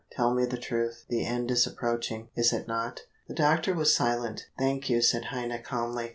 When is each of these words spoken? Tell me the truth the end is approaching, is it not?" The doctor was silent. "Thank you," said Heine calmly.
Tell 0.13 0.33
me 0.33 0.45
the 0.45 0.57
truth 0.57 1.05
the 1.09 1.23
end 1.23 1.51
is 1.51 1.67
approaching, 1.67 2.29
is 2.35 2.51
it 2.53 2.67
not?" 2.67 3.01
The 3.27 3.35
doctor 3.35 3.75
was 3.75 3.93
silent. 3.93 4.47
"Thank 4.57 4.89
you," 4.89 4.99
said 4.99 5.25
Heine 5.25 5.61
calmly. 5.63 6.09